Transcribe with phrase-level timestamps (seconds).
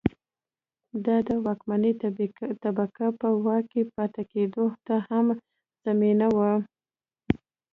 [1.05, 1.91] دا د واکمنې
[2.63, 5.25] طبقې په واک کې پاتې کېدو ته هم
[5.85, 6.51] زمینه وه.